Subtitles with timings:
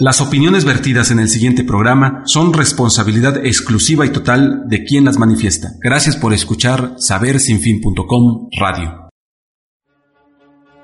[0.00, 5.18] Las opiniones vertidas en el siguiente programa son responsabilidad exclusiva y total de quien las
[5.18, 5.70] manifiesta.
[5.82, 9.08] Gracias por escuchar sabersinfin.com Radio.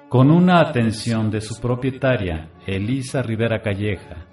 [0.08, 4.26] Con una atención de su propietaria, Elisa Rivera Calleja,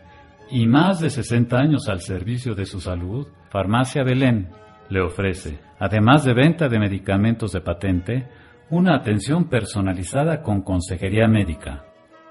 [0.50, 4.50] y más de 60 años al servicio de su salud, Farmacia Belén
[4.90, 8.28] le ofrece, además de venta de medicamentos de patente,
[8.72, 11.86] una atención personalizada con consejería médica.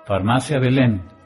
[0.05, 1.20] Farmacia Belén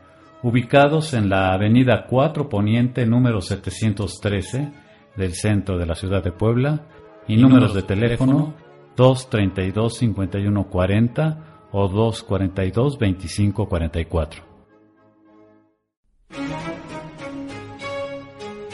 [0.45, 4.71] ubicados en la avenida 4 Poniente número 713
[5.17, 6.83] del centro de la ciudad de Puebla
[7.27, 8.53] y números de teléfono
[8.97, 11.39] 232-5140
[11.73, 14.43] o 242-2544.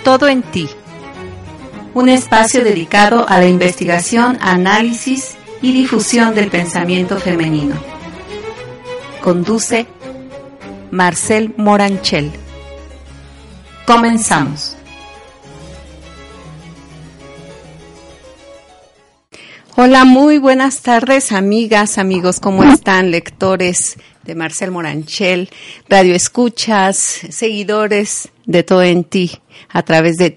[0.03, 0.67] Todo en ti.
[1.95, 7.77] Un espacio dedicado a la investigación, análisis y difusión del pensamiento femenino.
[9.23, 9.87] Conduce
[10.91, 12.31] Marcel Moranchel.
[13.87, 14.77] Comenzamos.
[19.77, 23.11] Hola, muy buenas tardes, amigas, amigos, ¿cómo están?
[23.11, 25.49] Lectores de Marcel Moranchel,
[25.89, 26.97] radio escuchas,
[27.31, 30.35] seguidores de todo en ti a través de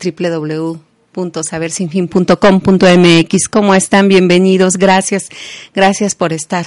[1.14, 3.50] www.sabersinfin.com.mx.
[3.50, 4.08] ¿Cómo están?
[4.08, 4.78] Bienvenidos.
[4.78, 5.28] Gracias.
[5.74, 6.66] Gracias por estar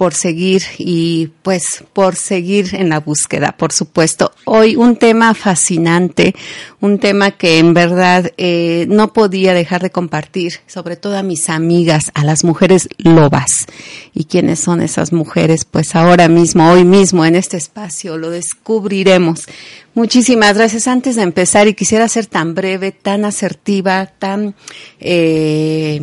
[0.00, 4.32] por seguir y pues por seguir en la búsqueda, por supuesto.
[4.46, 6.34] Hoy un tema fascinante,
[6.80, 11.50] un tema que en verdad eh, no podía dejar de compartir, sobre todo a mis
[11.50, 13.66] amigas, a las mujeres lobas.
[14.14, 15.66] ¿Y quiénes son esas mujeres?
[15.66, 19.44] Pues ahora mismo, hoy mismo, en este espacio, lo descubriremos.
[19.92, 20.88] Muchísimas gracias.
[20.88, 24.54] Antes de empezar, y quisiera ser tan breve, tan asertiva, tan,
[24.98, 26.00] eh,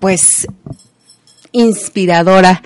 [0.00, 0.48] pues,
[1.52, 2.60] inspiradora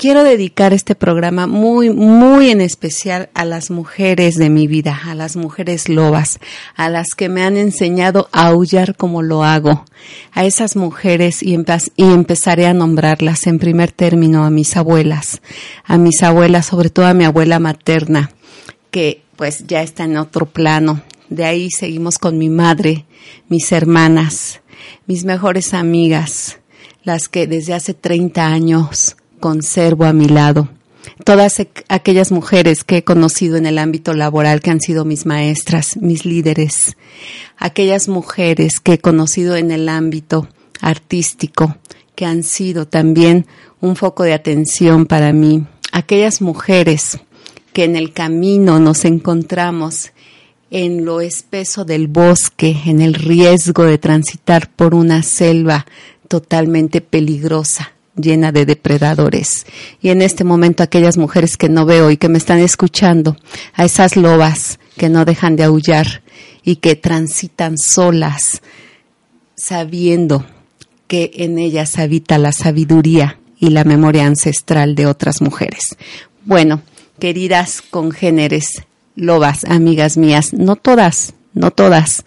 [0.00, 5.14] quiero dedicar este programa muy, muy en especial a las mujeres de mi vida, a
[5.14, 6.40] las mujeres lobas,
[6.74, 9.84] a las que me han enseñado a aullar como lo hago,
[10.32, 11.54] a esas mujeres y,
[11.96, 15.42] y empezaré a nombrarlas en primer término a mis abuelas,
[15.84, 18.30] a mis abuelas, sobre todo a mi abuela materna,
[18.90, 21.02] que pues ya está en otro plano.
[21.28, 23.04] De ahí seguimos con mi madre,
[23.50, 24.62] mis hermanas,
[25.06, 26.58] mis mejores amigas,
[27.04, 30.68] las que desde hace 30 años conservo a mi lado.
[31.24, 35.96] Todas aquellas mujeres que he conocido en el ámbito laboral que han sido mis maestras,
[35.96, 36.96] mis líderes,
[37.56, 40.48] aquellas mujeres que he conocido en el ámbito
[40.80, 41.76] artístico,
[42.14, 43.46] que han sido también
[43.80, 47.18] un foco de atención para mí, aquellas mujeres
[47.72, 50.10] que en el camino nos encontramos
[50.70, 55.86] en lo espeso del bosque, en el riesgo de transitar por una selva
[56.28, 59.66] totalmente peligrosa llena de depredadores.
[60.00, 63.36] Y en este momento aquellas mujeres que no veo y que me están escuchando,
[63.74, 66.22] a esas lobas que no dejan de aullar
[66.64, 68.62] y que transitan solas,
[69.56, 70.44] sabiendo
[71.06, 75.96] que en ellas habita la sabiduría y la memoria ancestral de otras mujeres.
[76.44, 76.82] Bueno,
[77.18, 78.82] queridas congéneres,
[79.14, 82.24] lobas, amigas mías, no todas, no todas,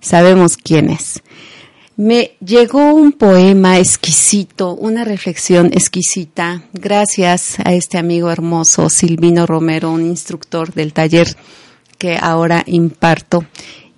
[0.00, 1.22] sabemos quiénes
[1.96, 9.92] me llegó un poema exquisito, una reflexión exquisita, gracias a este amigo hermoso Silvino Romero,
[9.92, 11.36] un instructor del taller
[11.96, 13.44] que ahora imparto,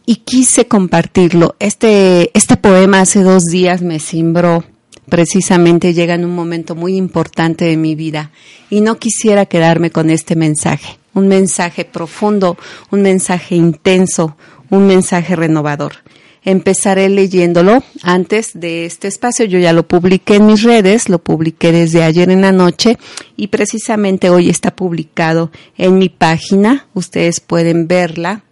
[0.05, 1.57] y quise compartirlo.
[1.59, 4.65] Este, este poema hace dos días me cimbró,
[5.09, 8.31] precisamente llega en un momento muy importante de mi vida,
[8.69, 12.59] y no quisiera quedarme con este mensaje, un mensaje profundo,
[12.91, 14.37] un mensaje intenso,
[14.69, 16.06] un mensaje renovador
[16.47, 19.45] empezaré leyéndolo antes de este espacio.
[19.45, 22.97] Yo ya lo publiqué en mis redes, lo publiqué desde ayer en la noche
[23.37, 26.87] y precisamente hoy está publicado en mi página.
[26.95, 28.43] Ustedes pueden verla,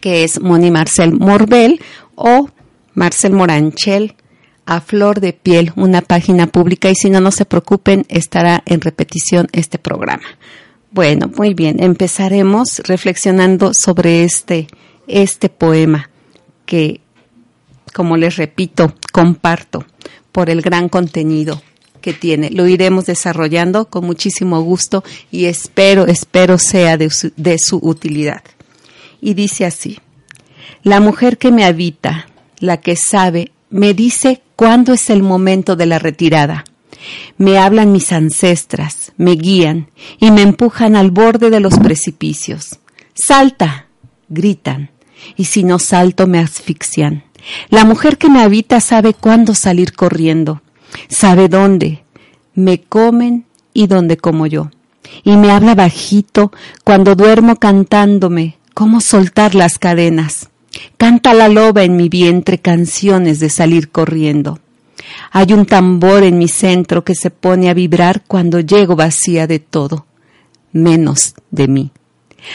[0.00, 1.80] que es Moni Marcel Morbel
[2.14, 2.48] o
[2.94, 4.14] Marcel Moranchel
[4.64, 8.80] a flor de piel, una página pública y si no, no se preocupen, estará en
[8.80, 10.24] repetición este programa.
[10.90, 14.68] Bueno, muy bien, empezaremos reflexionando sobre este,
[15.06, 16.08] este poema
[16.64, 17.00] que
[17.92, 19.84] como les repito, comparto
[20.32, 21.62] por el gran contenido
[22.00, 22.50] que tiene.
[22.50, 28.42] Lo iremos desarrollando con muchísimo gusto y espero, espero sea de su, utilidad.
[29.20, 29.98] Y dice así,
[30.82, 32.26] la mujer que me habita,
[32.58, 36.64] la que sabe, me dice cuándo es el momento de la retirada.
[37.38, 42.78] Me hablan mis ancestras, me guían y me empujan al borde de los precipicios.
[43.14, 43.86] Salta,
[44.28, 44.90] gritan,
[45.36, 47.24] y si no salto me asfixian.
[47.68, 50.62] La mujer que me habita sabe cuándo salir corriendo,
[51.08, 52.04] sabe dónde.
[52.54, 54.70] Me comen y dónde como yo.
[55.24, 56.52] Y me habla bajito
[56.84, 60.50] cuando duermo cantándome cómo soltar las cadenas.
[60.96, 64.60] Canta la loba en mi vientre canciones de salir corriendo.
[65.32, 69.58] Hay un tambor en mi centro que se pone a vibrar cuando llego vacía de
[69.58, 70.06] todo,
[70.72, 71.92] menos de mí.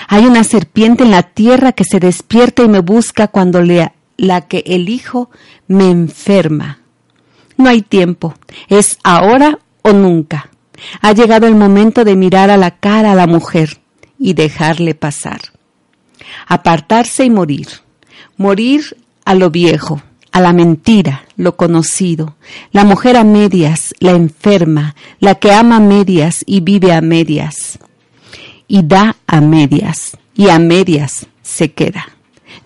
[0.07, 3.61] Hay una serpiente en la tierra que se despierta y me busca cuando
[4.17, 5.29] la que elijo
[5.67, 6.79] me enferma.
[7.57, 8.35] No hay tiempo,
[8.67, 10.49] es ahora o nunca.
[11.01, 13.79] Ha llegado el momento de mirar a la cara a la mujer
[14.19, 15.41] y dejarle pasar.
[16.47, 17.67] Apartarse y morir.
[18.37, 20.01] Morir a lo viejo,
[20.31, 22.35] a la mentira, lo conocido,
[22.73, 27.79] la mujer a medias, la enferma, la que ama a medias y vive a medias,
[28.67, 32.14] y da a medias, y a medias se queda.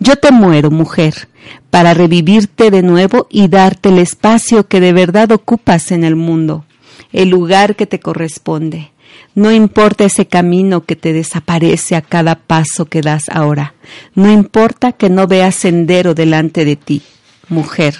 [0.02, 1.28] Yo te muero, mujer,
[1.68, 6.64] para revivirte de nuevo y darte el espacio que de verdad ocupas en el mundo,
[7.12, 8.92] el lugar que te corresponde.
[9.34, 13.74] No importa ese camino que te desaparece a cada paso que das ahora.
[14.14, 17.02] No importa que no veas sendero delante de ti.
[17.50, 17.96] Mujer,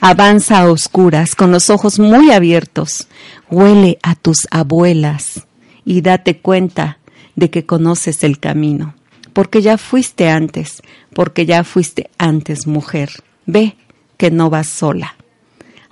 [0.00, 3.08] avanza a oscuras con los ojos muy abiertos.
[3.50, 5.44] Huele a tus abuelas
[5.84, 6.98] y date cuenta
[7.34, 8.94] de que conoces el camino.
[9.32, 10.82] Porque ya fuiste antes,
[11.14, 13.10] porque ya fuiste antes mujer.
[13.46, 13.76] Ve
[14.16, 15.16] que no vas sola.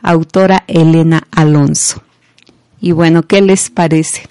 [0.02, 2.02] Autora Elena Alonso.
[2.80, 4.22] Y bueno, ¿qué les parece?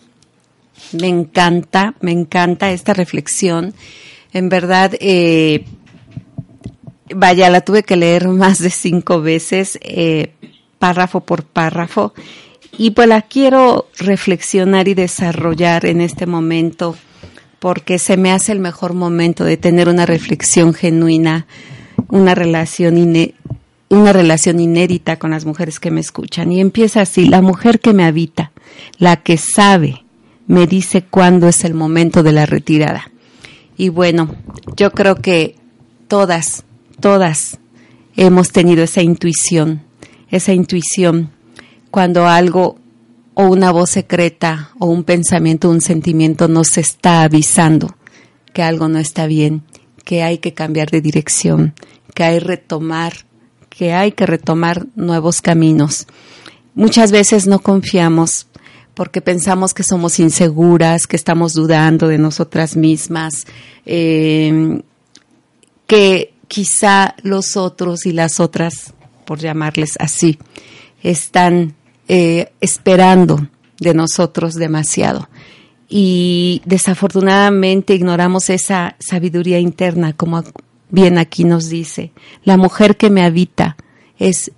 [0.94, 3.74] Me encanta, me encanta esta reflexión.
[4.34, 5.66] En verdad, eh,
[7.16, 10.34] vaya, la tuve que leer más de cinco veces, eh,
[10.80, 12.14] párrafo por párrafo,
[12.78, 16.96] y pues la quiero reflexionar y desarrollar en este momento,
[17.60, 21.46] porque se me hace el mejor momento de tener una reflexión genuina,
[22.08, 22.98] una relación
[23.90, 26.52] una relación inédita con las mujeres que me escuchan.
[26.52, 28.52] Y empieza así, la mujer que me habita,
[28.98, 30.04] la que sabe,
[30.48, 33.12] me dice cuándo es el momento de la retirada.
[33.78, 34.36] Y bueno,
[34.76, 35.56] yo creo que
[36.08, 36.64] todas,
[37.00, 37.60] todas
[38.16, 39.82] hemos tenido esa intuición,
[40.30, 41.32] esa intuición
[41.92, 42.78] cuando algo
[43.40, 47.96] o una voz secreta o un pensamiento, un sentimiento nos está avisando
[48.52, 49.64] que algo no está bien,
[50.04, 51.74] que hay que cambiar de dirección,
[52.14, 53.14] que hay retomar,
[53.70, 56.06] que hay que retomar nuevos caminos.
[56.76, 58.48] Muchas veces no confiamos
[58.94, 63.46] porque pensamos que somos inseguras, que estamos dudando de nosotras mismas,
[63.86, 64.82] eh,
[65.88, 68.94] que quizá los otros y las otras,
[69.24, 70.38] por llamarles así,
[71.04, 71.79] están
[72.10, 73.48] eh, esperando
[73.80, 75.30] de nosotros demasiado.
[75.88, 80.44] Y desafortunadamente ignoramos esa sabiduría interna, como
[80.90, 82.12] bien aquí nos dice.
[82.44, 83.78] La mujer que me habita
[84.18, 84.52] es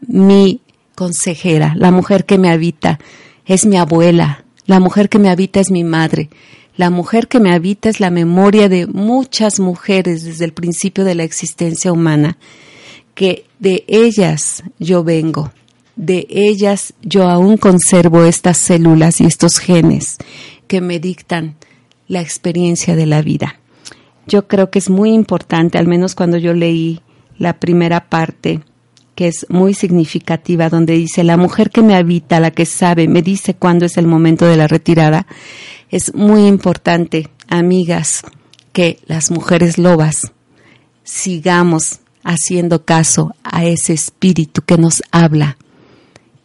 [0.00, 0.60] mi
[0.94, 3.00] consejera, la mujer que me habita
[3.46, 6.30] es mi abuela, la mujer que me habita es mi madre,
[6.76, 11.16] la mujer que me habita es la memoria de muchas mujeres desde el principio de
[11.16, 12.38] la existencia humana,
[13.14, 15.52] que de ellas yo vengo,
[15.96, 20.16] de ellas yo aún conservo estas células y estos genes
[20.66, 21.56] que me dictan
[22.08, 23.60] la experiencia de la vida.
[24.26, 27.00] Yo creo que es muy importante, al menos cuando yo leí
[27.38, 28.60] la primera parte
[29.14, 33.20] que es muy significativa, donde dice, la mujer que me habita, la que sabe, me
[33.20, 35.26] dice cuándo es el momento de la retirada.
[35.90, 38.22] Es muy importante, amigas,
[38.72, 40.32] que las mujeres lobas
[41.04, 45.58] sigamos haciendo caso a ese espíritu que nos habla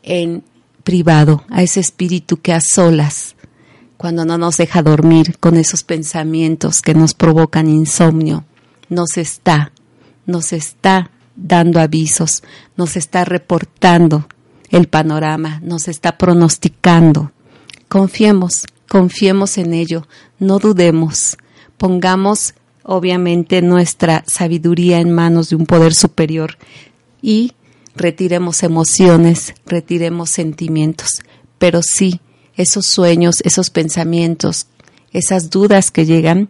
[0.08, 0.44] en
[0.84, 3.36] privado, a ese espíritu que a solas,
[3.98, 8.46] cuando no nos deja dormir con esos pensamientos que nos provocan insomnio,
[8.90, 9.74] nos está,
[10.26, 12.42] nos está dando avisos,
[12.78, 14.28] nos está reportando
[14.70, 17.32] el panorama, nos está pronosticando.
[17.90, 20.08] Confiemos, confiemos en ello,
[20.40, 21.38] no dudemos,
[21.78, 26.58] pongamos obviamente nuestra sabiduría en manos de un poder superior
[27.22, 27.52] y
[27.98, 31.22] retiremos emociones, retiremos sentimientos,
[31.58, 32.22] pero sí,
[32.56, 34.68] esos sueños, esos pensamientos,
[35.12, 36.50] esas dudas que llegan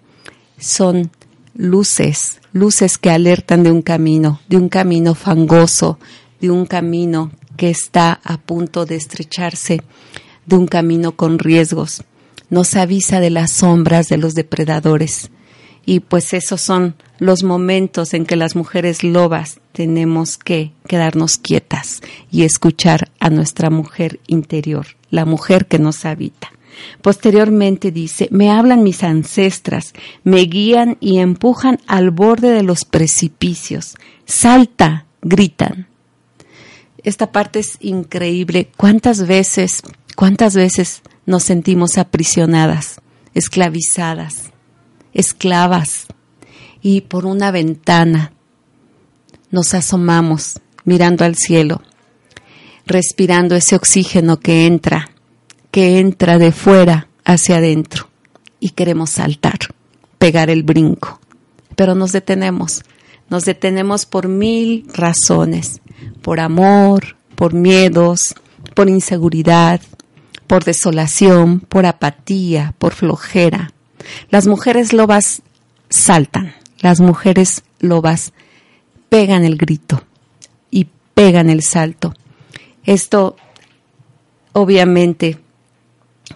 [0.57, 1.11] son
[1.55, 5.99] luces, luces que alertan de un camino, de un camino fangoso,
[6.39, 9.81] de un camino que está a punto de estrecharse,
[10.45, 12.03] de un camino con riesgos.
[12.49, 15.31] Nos avisa de las sombras de los depredadores.
[15.89, 22.01] Y pues esos son los momentos en que las mujeres lobas tenemos que quedarnos quietas
[22.29, 26.51] y escuchar a nuestra mujer interior, la mujer que nos habita.
[27.01, 29.94] Posteriormente dice, me hablan mis ancestras,
[30.25, 33.96] me guían y empujan al borde de los precipicios.
[34.25, 35.88] Salta, gritan.
[37.01, 38.70] Esta parte es increíble.
[38.75, 39.84] ¿Cuántas veces,
[40.17, 43.00] cuántas veces nos sentimos aprisionadas,
[43.34, 44.51] esclavizadas,
[45.17, 46.07] esclavas?
[46.81, 48.31] y por una ventana
[49.51, 51.81] nos asomamos mirando al cielo,
[52.86, 55.09] respirando ese oxígeno que entra,
[55.71, 58.07] que entra de fuera hacia adentro
[58.59, 59.59] y queremos saltar,
[60.17, 61.19] pegar el brinco,
[61.75, 62.83] pero nos detenemos,
[63.29, 65.81] nos detenemos por mil razones,
[66.21, 68.33] por amor, por miedos,
[68.75, 69.81] por inseguridad,
[70.47, 73.74] por desolación, por apatía, por flojera.
[74.29, 75.41] Las mujeres lobas
[75.89, 78.33] saltan, las mujeres lobas
[79.09, 80.03] pegan el grito
[80.71, 82.13] y pegan el salto.
[82.83, 83.35] Esto
[84.53, 85.37] obviamente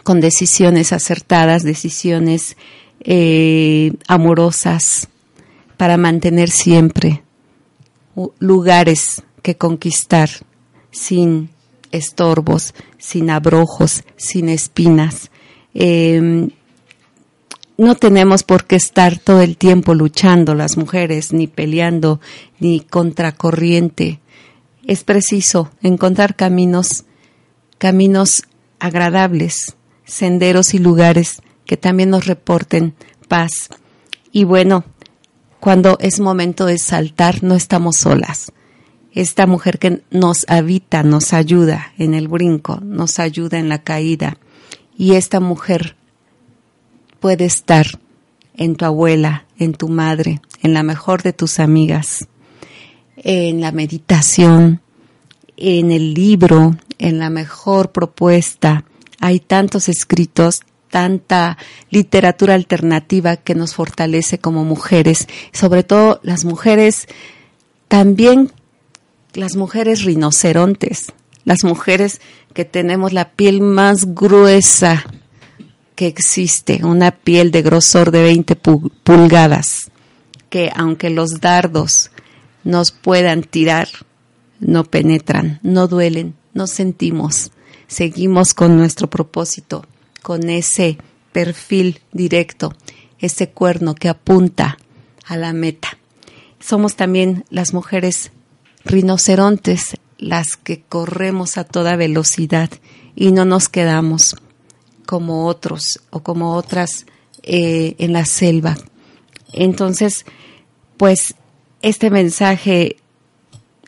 [0.04, 2.56] con decisiones acertadas, decisiones
[3.02, 5.08] eh, amorosas,
[5.82, 7.24] para mantener siempre
[8.38, 10.30] lugares que conquistar
[10.92, 11.50] sin
[11.92, 15.32] estorbos, sin abrojos, sin espinas.
[15.74, 16.52] Em,
[17.82, 22.22] no tenemos por qué estar todo el tiempo luchando las mujeres, ni peleando,
[22.60, 24.20] ni contracorriente.
[24.86, 27.06] Es preciso encontrar caminos,
[27.80, 28.44] caminos
[28.80, 32.94] agradables, senderos y lugares que también nos reporten
[33.28, 33.70] paz.
[34.32, 34.86] Y bueno,
[35.60, 38.52] cuando es momento de saltar, no estamos solas.
[39.12, 44.38] Esta mujer que nos habita, nos ayuda en el brinco, nos ayuda en la caída.
[44.96, 45.96] Y esta mujer
[47.22, 47.86] puede estar
[48.56, 52.28] en tu abuela, en tu madre, en la mejor de tus amigas,
[53.16, 54.82] en la meditación,
[55.56, 58.84] en el libro, en la mejor propuesta.
[59.20, 61.58] Hay tantos escritos, tanta
[61.92, 67.08] literatura alternativa que nos fortalece como mujeres, sobre todo las mujeres,
[67.88, 68.52] también
[69.34, 71.14] las mujeres rinocerontes,
[71.46, 72.20] las mujeres
[72.56, 75.06] que tenemos la piel más gruesa
[75.96, 79.92] que existe, una piel de grosor de 20 pulgadas,
[80.50, 82.12] que aunque los dardos
[82.64, 83.88] nos puedan tirar,
[84.60, 87.52] no penetran, no duelen, no sentimos,
[87.88, 89.86] seguimos con nuestro propósito
[90.22, 90.98] con ese
[91.32, 92.74] perfil directo,
[93.20, 94.78] ese cuerno que apunta
[95.26, 95.98] a la meta.
[96.60, 98.32] Somos también las mujeres
[98.86, 102.70] rinocerontes, las que corremos a toda velocidad
[103.16, 104.36] y no nos quedamos
[105.12, 107.06] como otros o como otras
[107.44, 108.78] eh, en la selva.
[109.52, 110.26] Entonces,
[110.96, 111.36] pues
[111.82, 112.96] este mensaje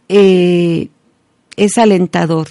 [0.10, 0.90] eh,
[1.56, 2.50] es alentador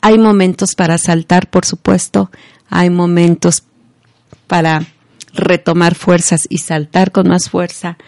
[0.00, 2.30] hay momentos para saltar, por supuesto,
[2.68, 3.64] hay momentos
[4.46, 4.86] para
[5.34, 7.98] retomar fuerzas y saltar con más fuerza.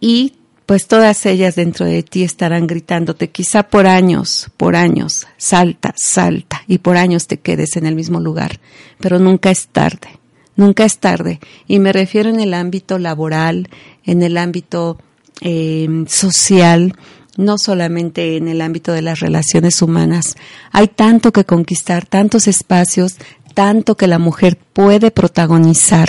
[0.00, 0.34] Y
[0.66, 6.62] pues todas ellas dentro de ti estarán gritándote, quizá por años, por años, salta, salta,
[6.66, 8.60] y por años te quedes en el mismo lugar,
[9.00, 10.18] pero nunca es tarde,
[10.56, 11.40] nunca es tarde.
[11.66, 13.68] Y me refiero en el ámbito laboral,
[14.04, 14.98] en el ámbito
[15.40, 16.94] eh, social,
[17.36, 20.36] no solamente en el ámbito de las relaciones humanas.
[20.70, 23.16] Hay tanto que conquistar, tantos espacios,
[23.54, 26.08] tanto que la mujer puede protagonizar,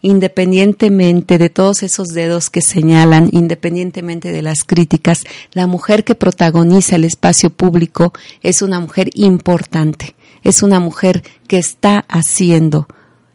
[0.00, 6.96] independientemente de todos esos dedos que señalan, independientemente de las críticas, la mujer que protagoniza
[6.96, 8.12] el espacio público
[8.42, 12.86] es una mujer importante, es una mujer que está haciendo,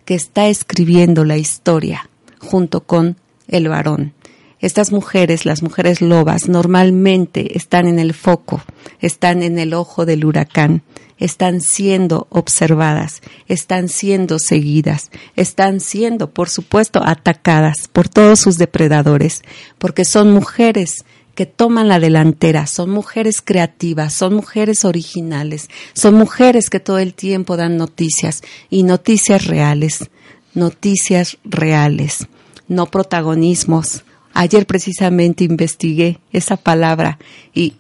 [0.06, 3.18] que está escribiendo la historia junto con
[3.48, 4.14] el varón.
[4.60, 8.62] Estas mujeres, las mujeres lobas, normalmente están en el foco,
[9.02, 10.84] están en el ojo del huracán,
[11.18, 19.42] están siendo observadas, están siendo seguidas, están siendo, por supuesto, atacadas por todos sus depredadores,
[19.78, 21.06] porque son mujeres
[21.36, 27.14] que toman la delantera, son mujeres creativas, son mujeres originales, son mujeres que todo el
[27.14, 30.10] tiempo dan noticias y noticias reales,
[30.54, 32.28] noticias reales,
[32.68, 34.04] no protagonismos,
[34.34, 37.20] Ayer precisamente investigué esa palabra
[37.54, 37.76] y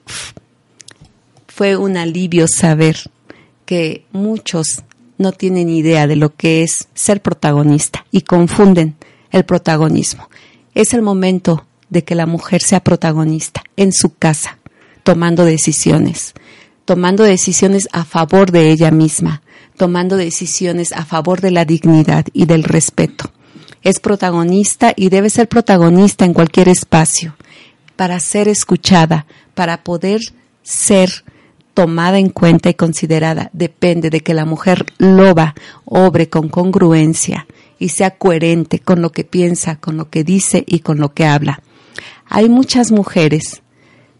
[1.47, 2.97] fue un alivio saber
[3.65, 4.83] que muchos
[5.17, 8.95] no tienen idea de lo que es ser protagonista y confunden
[9.31, 10.29] el protagonismo.
[10.73, 14.57] Es el momento de que la mujer sea protagonista en su casa,
[15.03, 16.33] tomando decisiones,
[16.85, 19.43] tomando decisiones a favor de ella misma,
[19.77, 23.31] tomando decisiones a favor de la dignidad y del respeto
[23.83, 27.35] es protagonista y debe ser protagonista en cualquier espacio
[27.95, 30.21] para ser escuchada, para poder
[30.63, 31.25] ser
[31.73, 33.49] tomada en cuenta y considerada.
[33.53, 37.47] Depende de que la mujer loba obre con congruencia
[37.79, 41.25] y sea coherente con lo que piensa, con lo que dice y con lo que
[41.25, 41.61] habla.
[42.27, 43.61] Hay muchas mujeres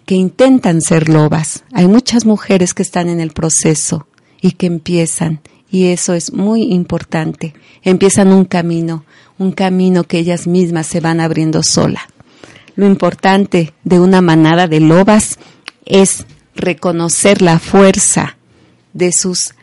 [0.05, 4.07] que intentan ser lobas, hay muchas mujeres que están en el proceso
[4.41, 5.39] y que empiezan
[5.72, 7.55] Y eso es muy importante.
[7.81, 9.05] Empiezan un camino,
[9.39, 12.01] un camino que ellas mismas se van abriendo sola.
[12.75, 15.39] Lo importante de una manada de lobas
[15.86, 18.38] es reconocer la fuerza
[18.93, 19.53] de sus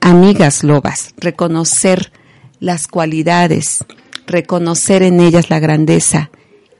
[0.00, 2.12] amigas lobas, reconocer
[2.60, 3.84] las cualidades,
[4.26, 6.30] reconocer en ellas la grandeza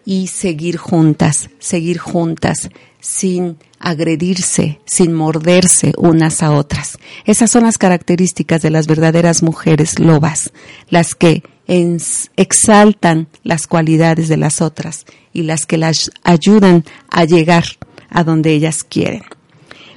[0.05, 6.99] y seguir juntas, seguir juntas sin agredirse, sin morderse unas a otras.
[7.25, 10.53] Esas son las características de las verdaderas mujeres lobas,
[10.89, 17.65] las que exaltan las cualidades de las otras y las que las ayudan a llegar
[18.11, 19.23] a donde ellas quieren.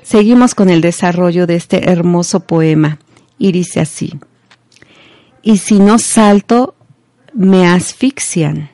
[0.03, 2.99] Seguimos con el desarrollo de este hermoso poema
[3.37, 4.13] y dice así,
[5.43, 6.75] y si no salto,
[7.33, 8.71] me asfixian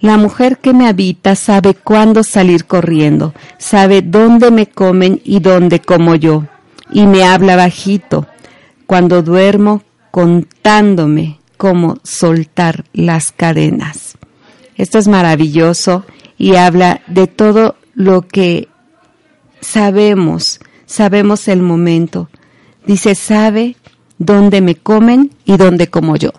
[0.00, 5.80] la mujer que me habita sabe cuándo salir corriendo, sabe dónde me comen y dónde
[5.80, 6.46] como yo,
[6.90, 8.26] y me habla bajito,
[8.86, 14.16] cuando duermo contándome cómo soltar las cadenas.
[14.76, 16.04] Esto es maravilloso
[16.36, 18.68] y habla de todo lo que
[19.60, 22.28] sabemos, sabemos el momento.
[22.86, 23.76] Dice, sabe
[24.18, 26.30] dónde me comen y dónde como yo.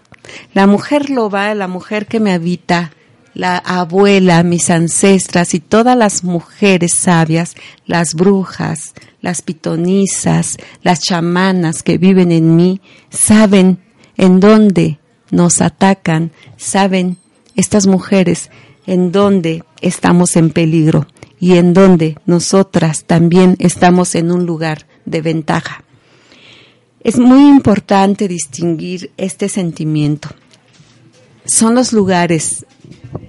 [0.54, 2.92] La mujer loba, la mujer que me habita,
[3.34, 7.56] la abuela, mis ancestras y todas las mujeres sabias,
[7.86, 13.80] las brujas, las pitonisas, las chamanas que viven en mí, saben
[14.18, 15.00] en dónde
[15.32, 17.18] nos atacan, saben
[17.56, 18.52] estas mujeres
[18.86, 21.08] en dónde estamos en peligro
[21.44, 25.84] y en dónde nosotras también estamos en un lugar de ventaja.
[27.02, 30.30] Es muy importante distinguir este sentimiento.
[31.44, 32.66] Son los lugares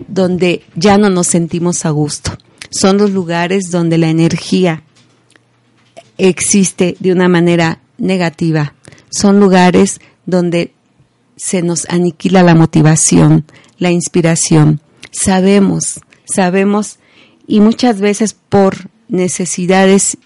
[0.07, 2.39] donde ya no nos sentimos a gusto.
[2.71, 4.85] Son los lugares donde la energía
[6.17, 8.75] existe de una manera negativa.
[9.11, 10.73] Son lugares donde
[11.35, 13.45] se nos aniquila la motivación,
[13.79, 14.81] la inspiración.
[15.11, 17.01] Sabemos, sabemos
[17.47, 20.17] y muchas veces por necesidades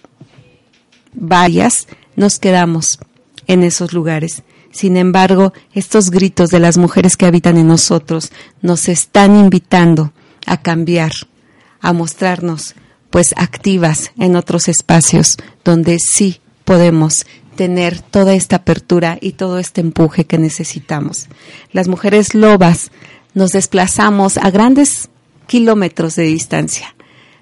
[1.13, 2.99] varias nos quedamos
[3.47, 4.43] en esos lugares.
[4.71, 8.31] Sin embargo, estos gritos de las mujeres que habitan en nosotros
[8.63, 10.13] nos están invitando
[10.47, 11.13] a cambiar,
[11.81, 12.75] a mostrarnos
[13.11, 19.81] pues activas en otros espacios donde sí podemos tener toda esta apertura y todo este
[19.81, 21.27] empuje que necesitamos.
[21.73, 22.91] Las mujeres lobas
[23.35, 25.09] nos desplazamos a grandes
[25.47, 26.95] kilómetros de distancia.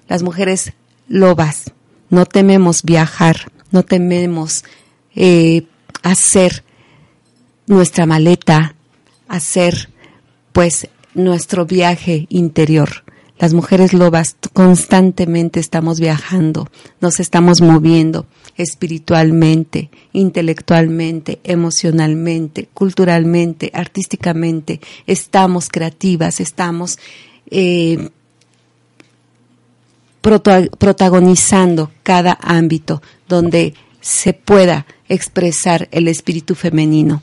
[0.07, 0.73] Las mujeres
[1.07, 1.73] lobas
[2.09, 4.63] no tememos viajar, no tememos
[5.15, 5.63] eh,
[6.03, 6.63] hacer
[7.65, 8.75] nuestra maleta,
[9.27, 9.89] hacer
[10.53, 13.03] pues nuestro viaje interior.
[13.39, 16.69] Las mujeres lobas constantemente estamos viajando,
[17.01, 24.81] nos estamos moviendo espiritualmente, intelectualmente, emocionalmente, culturalmente, artísticamente.
[25.05, 26.97] Estamos creativas, estamos
[27.51, 28.09] eh,
[30.21, 37.21] protagonizando cada ámbito donde se pueda expresar el espíritu femenino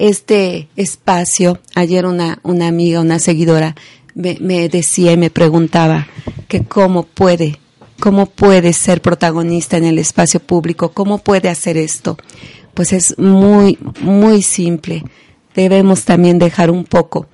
[0.00, 3.76] este espacio, ayer una, una amiga, una seguidora,
[4.14, 6.08] me, decía y me preguntaba
[6.48, 7.60] que cómo puede,
[8.00, 12.16] cómo puede ser protagonista en el espacio público, cómo puede hacer esto.
[12.72, 15.04] Pues es muy, muy simple.
[15.54, 17.26] Debemos también dejar un poco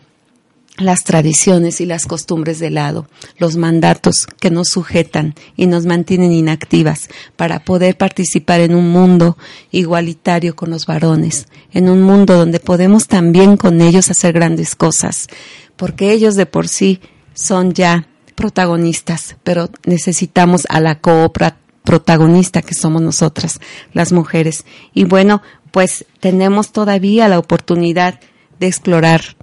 [0.79, 3.09] las tradiciones y las costumbres de lado,
[3.39, 9.39] los mandatos que nos sujetan y nos mantienen inactivas para poder participar en un mundo
[9.71, 15.29] igualitario con los varones, en un mundo donde podemos también con ellos hacer grandes cosas,
[15.77, 17.01] porque ellos de por sí
[17.35, 23.61] son ya protagonistas, pero necesitamos a la coopra protagonista que somos nosotras,
[23.93, 24.65] las mujeres.
[24.93, 28.21] Y bueno, pues tenemos todavía la oportunidad
[28.59, 29.37] de explorar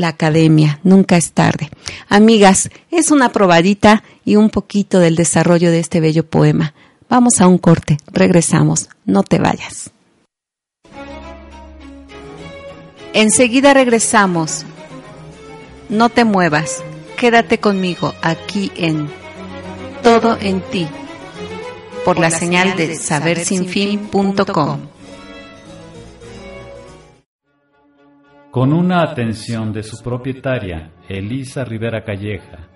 [0.00, 1.70] la academia, nunca es tarde.
[2.08, 6.74] Amigas, es una probadita y un poquito del desarrollo de este bello poema.
[7.08, 9.90] Vamos a un corte, regresamos, no te vayas.
[13.12, 14.64] Enseguida regresamos.
[15.88, 16.84] No te muevas,
[17.16, 19.08] quédate conmigo aquí en
[20.04, 20.86] Todo en ti,
[22.04, 24.89] por, la, señal de sabersinfin.com.
[28.50, 32.66] Con una atención de su propietaria, Elisa Rivera Calleja,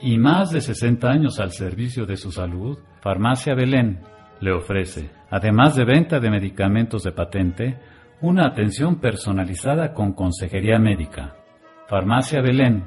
[0.00, 4.02] y más de 60 años al servicio de su salud, Farmacia Belén
[4.38, 7.76] le ofrece, además de venta de medicamentos de patente,
[8.20, 11.34] una atención personalizada con consejería médica.
[11.88, 12.84] Farmacia Belén,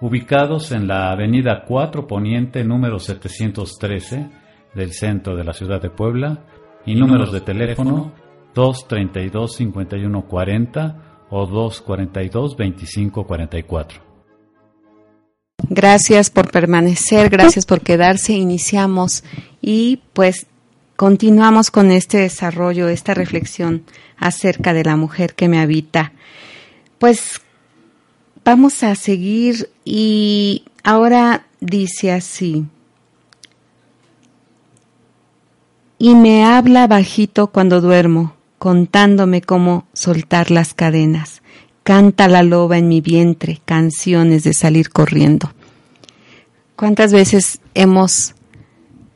[0.00, 4.30] ubicados en la Avenida 4 Poniente número 713
[4.74, 6.38] del centro de la ciudad de Puebla
[6.86, 8.14] y números de teléfono
[8.54, 14.06] 232-5140 o 242-2544.
[15.68, 18.34] Gracias por permanecer, gracias por quedarse.
[18.34, 19.24] Iniciamos
[19.60, 20.46] y pues
[20.94, 23.84] continuamos con este desarrollo, esta reflexión
[24.16, 26.12] acerca de la mujer que me habita.
[26.98, 27.40] Pues
[28.44, 32.64] vamos a seguir y ahora dice así.
[35.98, 41.42] Y me habla bajito cuando duermo, contándome cómo soltar las cadenas.
[41.82, 45.52] Canta la loba en mi vientre canciones de salir corriendo.
[46.74, 48.34] ¿Cuántas veces hemos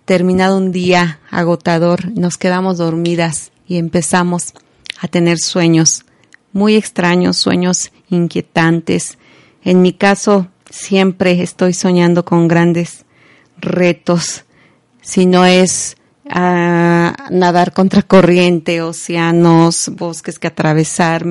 [0.04, 4.54] terminado un día agotador, nos quedamos dormidas y empezamos
[5.00, 6.04] a tener sueños
[6.52, 9.18] muy extraños, sueños inquietantes?
[9.62, 13.04] En mi caso, siempre estoy soñando con grandes
[13.58, 14.44] retos,
[15.02, 15.96] si no es
[16.28, 21.24] a nadar contra corriente, océanos, bosques que atravesar.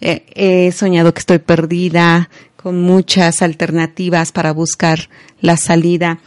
[0.00, 2.28] Eh, he soñado que estoy perdida,
[2.66, 5.08] con muchas alternativas para buscar
[5.40, 6.18] la salida.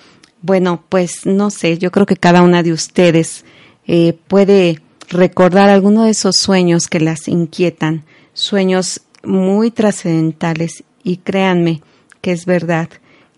[0.42, 3.44] Bueno, pues no sé, yo creo que cada una de ustedes
[3.88, 11.82] eh, puede recordar alguno de esos sueños que las inquietan, sueños muy trascendentales y créanme
[12.22, 12.90] que es verdad,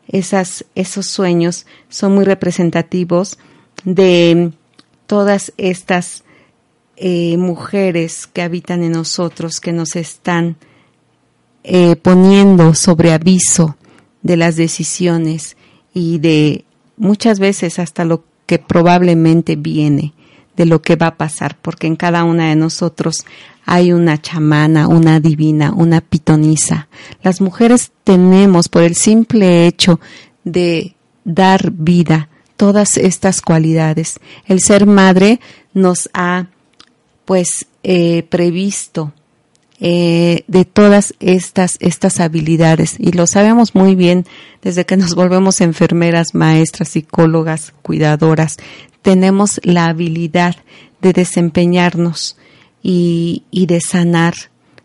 [0.08, 3.40] esas, esos sueños son muy representativos
[3.84, 4.52] de
[5.08, 6.24] todas estas
[6.98, 10.58] eh, mujeres que habitan en nosotros, que nos están
[11.64, 13.78] eh, poniendo sobre aviso
[14.22, 15.58] de las decisiones
[15.94, 16.66] y de
[16.98, 20.14] muchas veces hasta lo que probablemente viene,
[20.56, 23.26] de lo que va a pasar, porque en cada una de nosotros
[23.66, 26.88] hay una chamana, una divina, una pitonisa.
[27.24, 30.00] Las mujeres tenemos, por el simple hecho
[30.44, 32.30] de dar vida,
[32.62, 34.20] todas estas cualidades.
[34.46, 35.40] El ser madre
[35.74, 36.46] nos ha
[37.26, 39.14] pues eh, previsto
[39.80, 44.28] eh, de todas estas, estas habilidades y lo sabemos muy bien
[44.62, 48.58] desde que nos volvemos enfermeras, maestras, psicólogas, cuidadoras.
[49.02, 50.56] Tenemos la habilidad
[51.02, 52.38] de desempeñarnos
[52.84, 54.36] y, y de sanar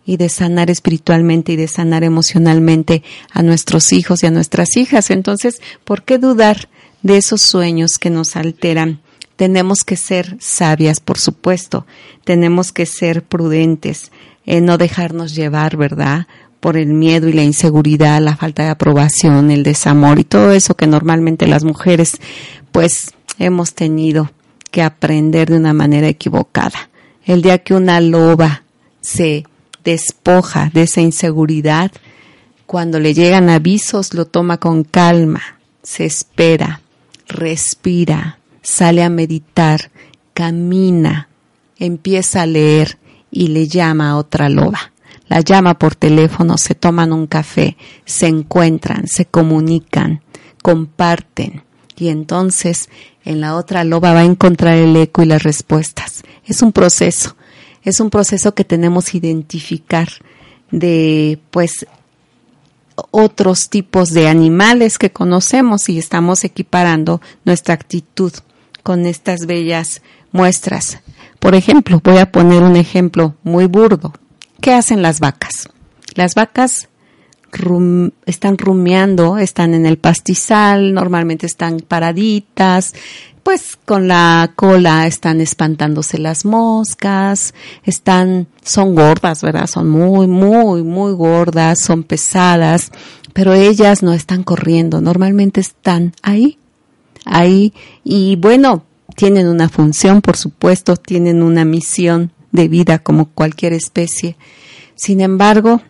[0.06, 5.10] y de sanar espiritualmente y de sanar emocionalmente a nuestros hijos y a nuestras hijas.
[5.10, 6.70] Entonces, ¿por qué dudar
[7.02, 9.00] de esos sueños que nos alteran.
[9.36, 11.86] Tenemos que ser sabias, por supuesto,
[12.24, 14.10] tenemos que ser prudentes,
[14.46, 16.26] en no dejarnos llevar, ¿verdad?
[16.60, 20.74] Por el miedo y la inseguridad, la falta de aprobación, el desamor y todo eso
[20.74, 22.18] que normalmente las mujeres
[22.72, 24.30] pues hemos tenido
[24.70, 26.90] que aprender de una manera equivocada.
[27.24, 28.62] El día que una loba
[29.00, 29.44] se
[29.84, 31.90] despoja de esa inseguridad,
[32.66, 35.42] cuando le llegan avisos lo toma con calma,
[35.82, 36.82] se espera,
[37.28, 39.90] respira, sale a meditar,
[40.34, 41.28] camina,
[41.78, 42.98] empieza a leer
[43.30, 44.92] y le llama a otra loba.
[45.28, 50.22] La llama por teléfono, se toman un café, se encuentran, se comunican,
[50.62, 51.64] comparten
[51.96, 52.88] y entonces
[53.24, 56.22] en la otra loba va a encontrar el eco y las respuestas.
[56.44, 57.36] Es un proceso,
[57.82, 60.08] es un proceso que tenemos que identificar
[60.70, 61.86] de pues
[63.10, 68.32] otros tipos de animales que conocemos y estamos equiparando nuestra actitud
[68.82, 71.00] con estas bellas muestras.
[71.38, 74.12] Por ejemplo, voy a poner un ejemplo muy burdo.
[74.60, 75.68] ¿Qué hacen las vacas?
[76.14, 76.88] Las vacas
[78.26, 82.94] están rumiando, están en el pastizal, normalmente están paraditas,
[83.42, 87.54] pues con la cola están espantándose las moscas,
[87.84, 89.68] están, son gordas, ¿verdad?
[89.68, 92.90] Son muy, muy, muy gordas, son pesadas,
[93.32, 96.58] pero ellas no están corriendo, normalmente están ahí,
[97.24, 103.72] ahí, y bueno, tienen una función, por supuesto, tienen una misión de vida como cualquier
[103.72, 104.36] especie.
[104.96, 105.82] Sin embargo,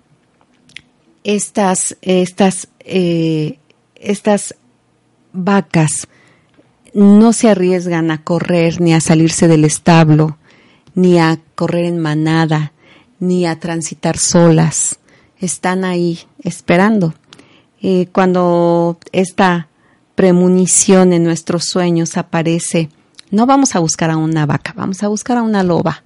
[1.27, 3.59] estas, estas, eh,
[3.97, 4.55] estas
[5.33, 6.07] vacas,
[6.95, 10.39] no se arriesgan a correr ni a salirse del establo,
[10.95, 12.73] ni a correr en manada,
[13.19, 15.01] ni a transitar solas.
[15.41, 17.15] Están ahí esperando.
[17.81, 19.69] Y cuando esta
[20.15, 22.89] premonición en nuestros sueños aparece,
[23.33, 26.05] no vamos a buscar a una vaca, vamos a buscar a una loba,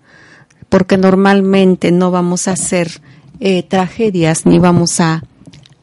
[0.71, 3.03] porque normalmente no vamos a hacer
[3.41, 5.25] eh, tragedias ni vamos a,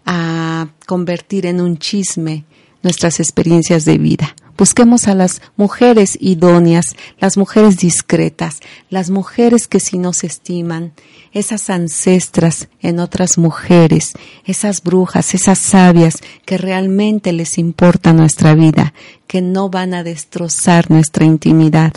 [0.06, 2.46] a convertir en un chisme
[2.84, 4.36] nuestras experiencias de vida.
[4.58, 10.94] Busquemos a las mujeres idóneas, las mujeres discretas, las mujeres que sí nos estiman,
[11.32, 14.14] esas ancestras en otras mujeres,
[14.46, 18.96] esas brujas, esas sabias que realmente les importa nuestra vida,
[19.28, 21.94] que no van a destrozar nuestra intimidad.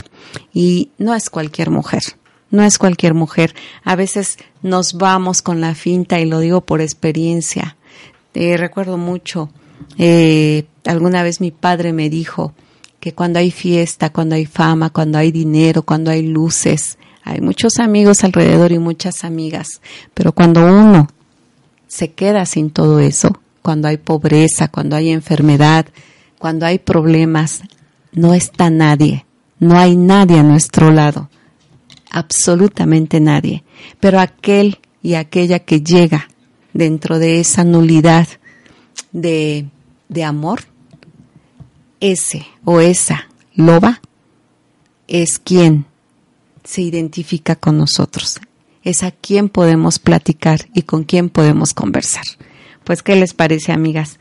[0.52, 2.02] Y no es cualquier mujer,
[2.50, 3.54] no es cualquier mujer.
[3.84, 7.76] A veces nos vamos con la finta y lo digo por experiencia.
[8.34, 9.50] Eh, recuerdo mucho,
[9.98, 12.52] eh, alguna vez mi padre me dijo
[13.00, 17.78] que cuando hay fiesta, cuando hay fama, cuando hay dinero, cuando hay luces, hay muchos
[17.78, 19.80] amigos alrededor y muchas amigas,
[20.14, 21.08] pero cuando uno
[21.88, 25.86] se queda sin todo eso, cuando hay pobreza, cuando hay enfermedad,
[26.38, 27.62] cuando hay problemas,
[28.12, 29.26] no está nadie,
[29.58, 31.28] no hay nadie a nuestro lado,
[32.10, 33.64] absolutamente nadie.
[33.98, 36.28] Pero aquel y aquella que llega
[36.72, 38.28] dentro de esa nulidad
[39.12, 39.66] de,
[40.08, 40.60] de amor,
[42.00, 44.00] ese o esa loba
[45.08, 45.86] es quien
[46.64, 48.40] se identifica con nosotros,
[48.82, 52.24] es a quien podemos platicar y con quien podemos conversar.
[52.84, 54.18] Pues, ¿qué les parece, amigas?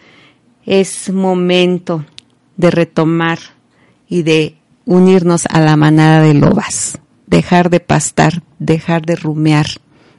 [0.65, 2.05] Es momento
[2.57, 3.39] de retomar
[4.07, 9.67] y de unirnos a la manada de lobas, dejar de pastar, dejar de rumear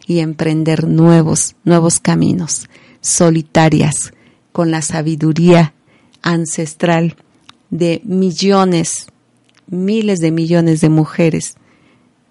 [0.07, 2.69] y emprender nuevos, nuevos caminos,
[3.01, 4.13] solitarias,
[4.53, 5.75] con la sabiduría
[6.23, 7.17] ancestral
[7.71, 9.07] de millones,
[9.67, 11.57] miles de millones de mujeres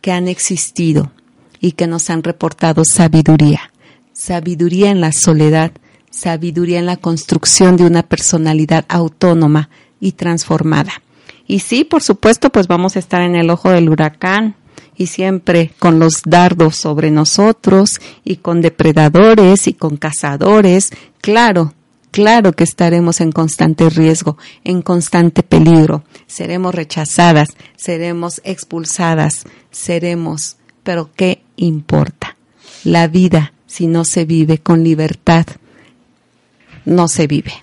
[0.02, 1.12] que han existido
[1.60, 3.72] y que nos han reportado sabiduría,
[4.14, 5.72] sabiduría en la soledad,
[6.10, 11.02] sabiduría en la construcción de una personalidad autónoma y transformada.
[11.48, 14.56] Y sí, por supuesto, pues vamos a estar en el ojo del huracán
[15.00, 20.92] y siempre con los dardos sobre nosotros y con depredadores y con cazadores.
[21.22, 21.74] Claro,
[22.12, 26.04] claro que estaremos en constante riesgo, en constante peligro.
[26.28, 32.36] Seremos rechazadas, seremos expulsadas, seremos pero ¿qué importa?
[32.84, 35.46] La vida, si no se vive con libertad,
[36.84, 37.54] no se vive.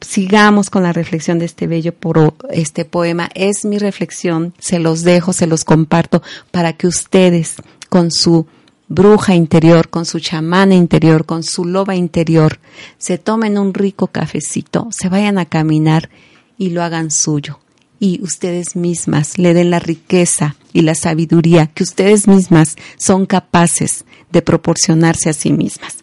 [0.00, 3.28] Sigamos con la reflexión de este bello por este poema.
[3.34, 7.56] Es mi reflexión, se los dejo, se los comparto para que ustedes
[7.88, 8.46] con su
[8.88, 12.58] bruja interior, con su chamana interior, con su loba interior,
[12.98, 16.10] se tomen un rico cafecito, se vayan a caminar
[16.58, 17.60] y lo hagan suyo
[18.00, 24.04] y ustedes mismas le den la riqueza y la sabiduría que ustedes mismas son capaces
[24.32, 25.98] de proporcionarse a sí mismas.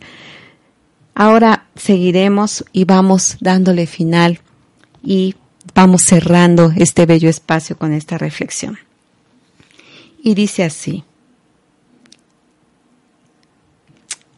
[1.19, 4.39] Ahora seguiremos y vamos dándole final
[5.01, 5.33] y
[5.73, 8.77] vamos cerrando este bello espacio con esta reflexión.
[10.21, 11.03] Y dice así,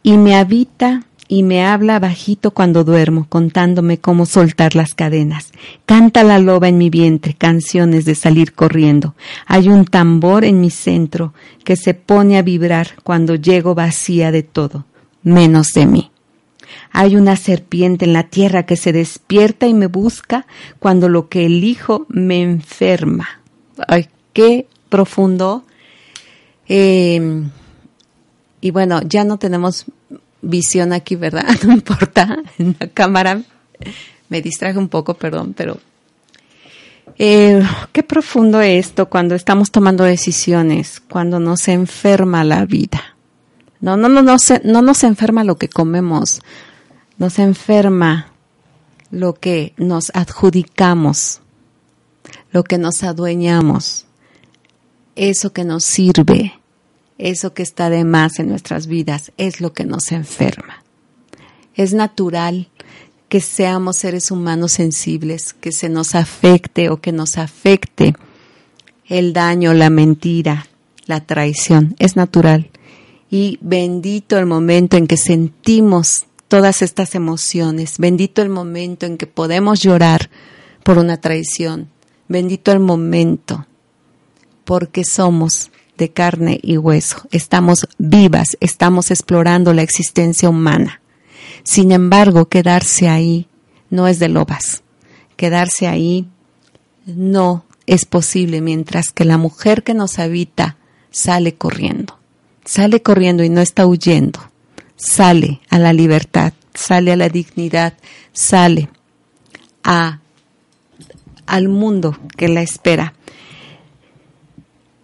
[0.02, 5.52] y me habita y me habla bajito cuando duermo, contándome cómo soltar las cadenas.
[5.84, 9.14] Canta la loba en mi vientre, canciones de salir corriendo.
[9.44, 14.44] Hay un tambor en mi centro que se pone a vibrar cuando llego vacía de
[14.44, 14.86] todo,
[15.22, 16.09] menos de mí.
[16.92, 20.46] Hay una serpiente en la tierra que se despierta y me busca
[20.78, 23.40] cuando lo que elijo me enferma.
[23.86, 25.64] Ay, qué profundo.
[26.68, 27.42] Eh,
[28.60, 29.86] y bueno, ya no tenemos
[30.42, 31.46] visión aquí, ¿verdad?
[31.66, 33.42] No importa, en la cámara
[34.28, 35.78] me distraje un poco, perdón, pero
[37.18, 43.16] eh, qué profundo esto cuando estamos tomando decisiones, cuando nos enferma la vida.
[43.80, 46.40] No, no, no, no, no nos enferma lo que comemos,
[47.20, 48.32] nos enferma
[49.10, 51.42] lo que nos adjudicamos,
[52.50, 54.06] lo que nos adueñamos,
[55.16, 56.54] eso que nos sirve,
[57.18, 60.82] eso que está de más en nuestras vidas es lo que nos enferma.
[61.74, 62.68] Es natural
[63.28, 68.14] que seamos seres humanos sensibles, que se nos afecte o que nos afecte
[69.06, 70.68] el daño, la mentira,
[71.04, 71.94] la traición.
[71.98, 72.70] Es natural.
[73.30, 77.98] Y bendito el momento en que sentimos todas estas emociones.
[77.98, 80.30] Bendito el momento en que podemos llorar
[80.82, 81.88] por una traición.
[82.28, 83.66] Bendito el momento
[84.64, 87.22] porque somos de carne y hueso.
[87.30, 91.00] Estamos vivas, estamos explorando la existencia humana.
[91.62, 93.46] Sin embargo, quedarse ahí
[93.88, 94.82] no es de lobas.
[95.36, 96.26] Quedarse ahí
[97.06, 100.78] no es posible mientras que la mujer que nos habita
[101.12, 102.18] sale corriendo.
[102.64, 104.49] Sale corriendo y no está huyendo.
[105.00, 107.94] Sale a la libertad, sale a la dignidad,
[108.34, 108.90] sale
[109.82, 110.20] a
[111.46, 113.14] al mundo que la espera.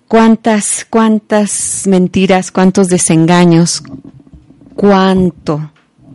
[0.07, 3.83] Cuántas, cuántas mentiras, cuántos desengaños,
[4.75, 5.73] cuánto,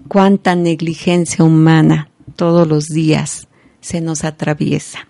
[0.07, 3.47] cuánta negligencia humana todos los días
[3.81, 5.07] se nos atraviesa,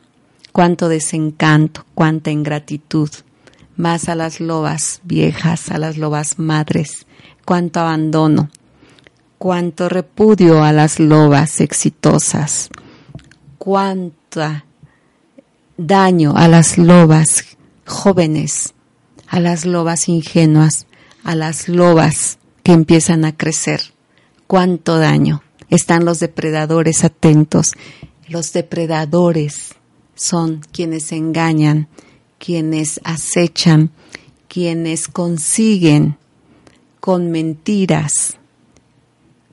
[0.53, 3.09] cuánto desencanto, cuánta ingratitud,
[3.75, 7.05] más a las lobas viejas, a las lobas madres,
[7.43, 8.49] cuánto abandono,
[9.41, 12.69] cuánto repudio a las lobas exitosas,
[13.57, 14.41] cuánto
[15.77, 18.75] daño a las lobas jóvenes,
[19.27, 20.85] a las lobas ingenuas,
[21.23, 23.81] a las lobas que empiezan a crecer.
[24.45, 25.41] ¿Cuánto daño?
[25.71, 27.73] Están los depredadores atentos.
[28.27, 29.73] Los depredadores
[30.13, 31.87] son quienes engañan,
[32.37, 33.89] quienes acechan,
[34.47, 36.17] quienes consiguen
[36.99, 38.37] con mentiras,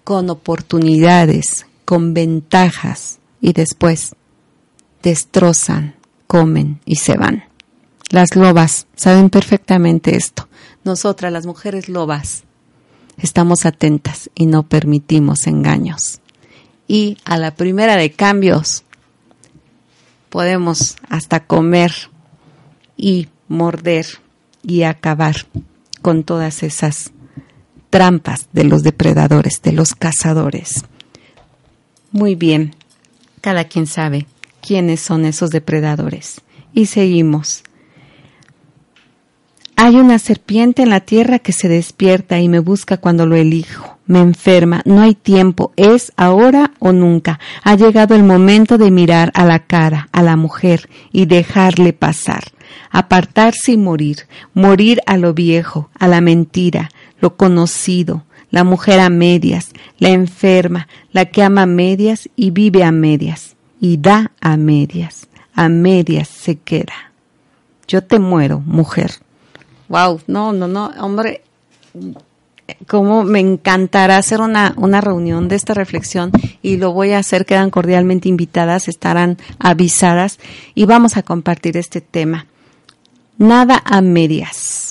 [0.08, 4.16] con oportunidades, con ventajas y después
[5.02, 7.44] destrozan, comen y se van.
[8.08, 10.48] Las lobas saben perfectamente esto.
[10.82, 12.44] Nosotras, las mujeres lobas,
[13.18, 16.20] estamos atentas y no permitimos engaños.
[16.86, 18.84] Y a la primera de cambios
[20.30, 21.92] podemos hasta comer
[22.96, 24.06] y morder
[24.62, 25.36] y acabar
[26.00, 27.12] con todas esas
[27.98, 30.84] trampas de los depredadores, de los cazadores.
[32.12, 32.76] Muy bien,
[33.40, 34.28] cada quien sabe
[34.60, 36.40] quiénes son esos depredadores.
[36.72, 37.64] Y seguimos.
[39.74, 43.98] Hay una serpiente en la tierra que se despierta y me busca cuando lo elijo.
[44.06, 47.40] Me enferma, no hay tiempo, es ahora o nunca.
[47.64, 52.44] Ha llegado el momento de mirar a la cara, a la mujer, y dejarle pasar.
[52.92, 59.10] Apartarse y morir, morir a lo viejo, a la mentira, lo conocido, la mujer a
[59.10, 64.56] medias, la enferma, la que ama a medias y vive a medias, y da a
[64.56, 67.12] medias, a medias se queda.
[67.86, 69.12] Yo te muero, mujer
[69.88, 71.42] wow, no, no, no, hombre,
[72.86, 76.30] cómo me encantará hacer una, una reunión de esta reflexión
[76.62, 80.38] y lo voy a hacer, quedan cordialmente invitadas, estarán avisadas
[80.74, 82.46] y vamos a compartir este tema.
[83.38, 84.87] Nada a medias,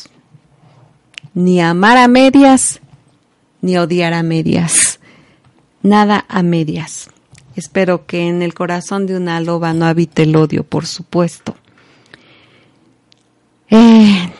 [1.38, 2.82] ni amar a medias,
[3.62, 5.00] ni odiar a medias,
[5.84, 7.12] nada a medias.
[7.56, 11.56] Espero que en el corazón de una loba no habite el odio, por supuesto.
[13.70, 14.32] Eh,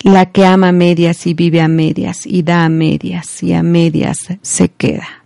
[0.00, 3.62] la que ama a medias y vive a medias y da a medias y a
[3.62, 5.19] medias se queda.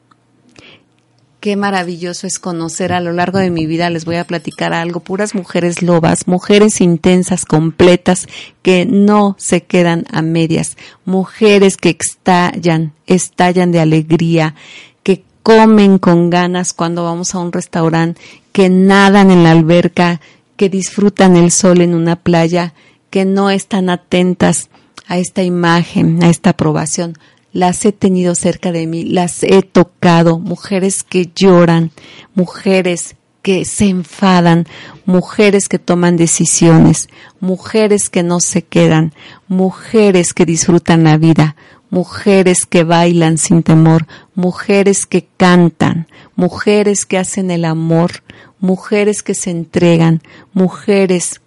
[1.44, 5.00] Qué maravilloso es conocer a lo largo de mi vida, les voy a platicar algo,
[5.00, 8.28] puras mujeres lobas, mujeres intensas, completas,
[8.62, 14.54] que no se quedan a medias, mujeres que estallan, estallan de alegría,
[15.02, 20.22] que comen con ganas cuando vamos a un restaurante, que nadan en la alberca,
[20.56, 22.72] que disfrutan el sol en una playa,
[23.10, 24.70] que no están atentas
[25.06, 27.18] a esta imagen, a esta aprobación.
[27.54, 31.92] Las he tenido cerca de mí, las he tocado, mujeres que lloran,
[32.34, 34.66] mujeres que se enfadan,
[35.06, 39.12] mujeres que toman decisiones, mujeres que no se quedan,
[39.46, 41.54] mujeres que disfrutan la vida,
[41.90, 48.24] mujeres que bailan sin temor, mujeres que cantan, mujeres que hacen el amor,
[48.58, 50.22] mujeres que se entregan,
[50.54, 51.40] mujeres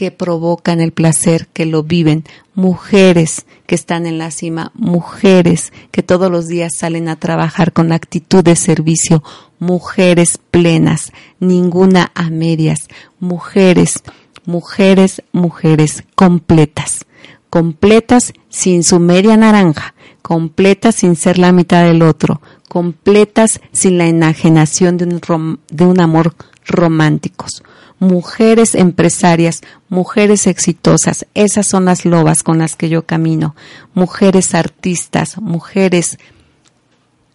[0.00, 6.02] que provocan el placer, que lo viven, mujeres que están en la cima, mujeres que
[6.02, 9.22] todos los días salen a trabajar con actitud de servicio,
[9.58, 14.02] mujeres plenas, ninguna a medias, mujeres,
[14.46, 17.04] mujeres, mujeres completas,
[17.50, 24.06] completas sin su media naranja, completas sin ser la mitad del otro, completas sin la
[24.06, 26.34] enajenación de un, de un amor
[26.64, 27.62] románticos
[28.00, 33.54] mujeres empresarias, mujeres exitosas, esas son las lobas con las que yo camino,
[33.94, 36.18] mujeres artistas, mujeres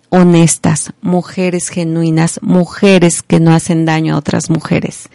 [0.09, 5.09] honestas, mujeres genuinas, mujeres que no hacen daño a otras mujeres.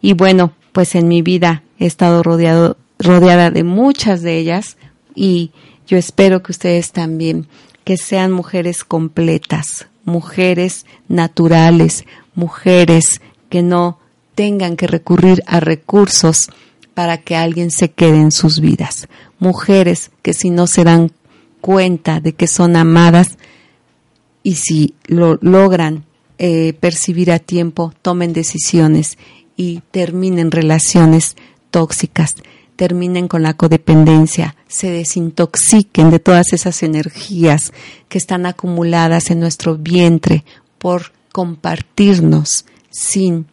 [0.00, 4.78] Y bueno, pues en mi vida he estado rodeado, rodeada de muchas de ellas
[5.14, 5.52] y
[5.86, 7.46] yo espero que ustedes también,
[7.84, 13.98] que sean mujeres completas, mujeres naturales, mujeres que no
[14.34, 16.50] tengan que recurrir a recursos
[16.94, 19.08] para que alguien se quede en sus vidas.
[19.38, 21.12] Mujeres que si no se dan
[21.60, 23.38] cuenta de que son amadas
[24.42, 26.04] y si lo logran
[26.38, 29.18] eh, percibir a tiempo, tomen decisiones
[29.56, 31.36] y terminen relaciones
[31.70, 32.36] tóxicas,
[32.76, 37.72] terminen con la codependencia, se desintoxiquen de todas esas energías
[38.08, 40.44] que están acumuladas en nuestro vientre
[40.78, 43.46] por compartirnos sin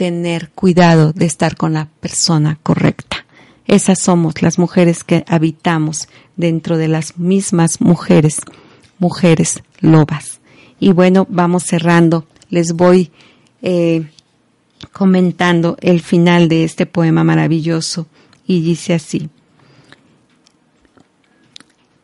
[0.00, 3.26] tener cuidado de estar con la persona correcta.
[3.66, 8.40] Esas somos las mujeres que habitamos dentro de las mismas mujeres,
[8.98, 10.40] mujeres lobas.
[10.78, 12.24] Y bueno, vamos cerrando.
[12.48, 13.10] Les voy
[13.60, 14.08] eh,
[14.90, 18.06] comentando el final de este poema maravilloso
[18.46, 19.28] y dice así.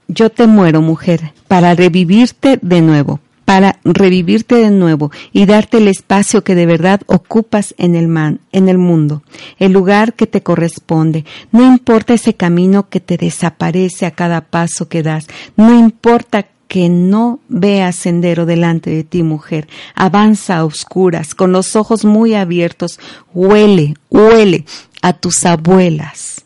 [0.06, 5.88] Yo te muero, mujer, para revivirte de nuevo, para revivirte de nuevo y darte el
[5.88, 9.22] espacio que de verdad ocupas en el man, en el mundo,
[9.58, 11.24] el lugar que te corresponde.
[11.52, 16.88] No importa ese camino que te desaparece a cada paso que das, no importa que
[16.88, 19.68] no veas sendero delante de ti, mujer.
[19.94, 22.98] Avanza a oscuras, con los ojos muy abiertos.
[23.32, 24.64] Huele, huele
[25.02, 26.44] a tus abuelas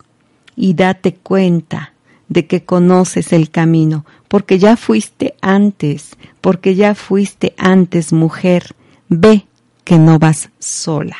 [0.54, 1.94] y date cuenta
[2.28, 6.10] de que conoces el camino, porque ya fuiste antes,
[6.40, 8.76] porque ya fuiste antes mujer.
[9.08, 9.46] Ve
[9.82, 11.16] que no vas sola.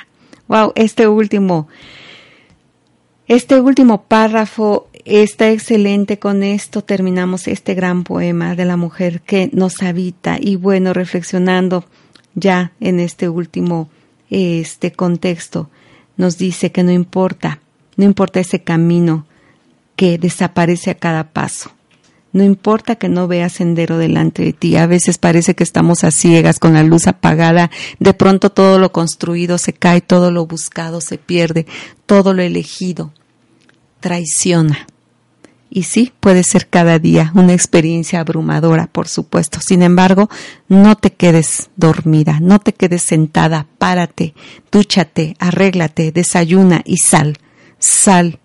[0.47, 1.67] Wow, este último,
[3.27, 6.21] este último párrafo está excelente.
[6.21, 10.39] Con esto terminamos este gran poema de la mujer que nos habita.
[10.41, 11.85] Y bueno, reflexionando
[12.37, 13.91] ya en este último
[14.31, 15.69] este contexto,
[16.17, 17.59] nos dice que no importa,
[17.97, 19.27] no importa ese camino
[19.97, 21.73] que desaparece a cada paso.
[22.33, 26.13] No importa que no veas sendero delante de ti, a veces parece que estamos a
[26.13, 31.01] ciegas con la luz apagada, de pronto todo lo construido se cae, todo lo buscado
[31.01, 31.67] se pierde,
[32.07, 33.13] todo lo elegido
[33.99, 34.87] traiciona.
[35.73, 39.61] Y sí, puede ser cada día una experiencia abrumadora, por supuesto.
[39.61, 40.29] Sin embargo,
[40.69, 44.35] no te quedes dormida, no te quedes sentada, párate,
[44.73, 47.39] dúchate, arréglate, desayuna y sal,
[47.79, 48.41] sal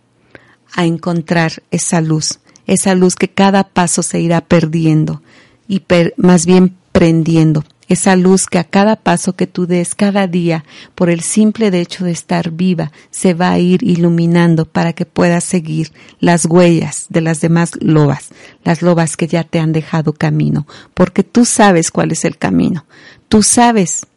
[0.76, 5.22] a encontrar esa luz esa luz que cada paso se irá perdiendo
[5.68, 5.82] y
[6.18, 11.10] más bien prendiendo, esa luz que a cada paso que tú des cada día, por
[11.10, 15.92] el simple hecho de estar viva, se va a ir iluminando para que puedas seguir
[16.20, 18.30] las huellas de las demás lobas,
[18.64, 22.86] las lobas que ya te han dejado camino, porque tú sabes cuál es el camino,
[23.28, 24.08] tú sabes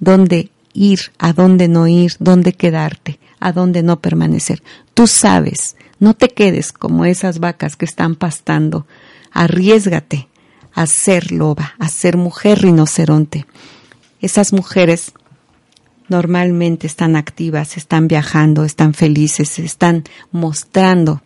[0.00, 4.62] dónde ir, a dónde no ir, dónde quedarte, a dónde no permanecer,
[4.94, 8.86] tú sabes no te quedes como esas vacas que están pastando.
[9.32, 10.28] Arriesgate
[10.72, 13.46] a ser loba, a ser mujer rinoceronte.
[14.20, 15.12] Esas mujeres
[16.08, 21.22] normalmente están activas, están viajando, están felices, están mostrando,